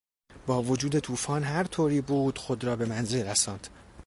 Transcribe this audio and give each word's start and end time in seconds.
با 0.47 0.63
وجود 0.63 0.99
طوفان 0.99 1.43
هرطوری 1.43 2.01
بود 2.01 2.37
خود 2.37 2.63
را 2.63 2.75
به 2.75 2.85
منزل 2.85 3.27
رساند. 3.27 3.67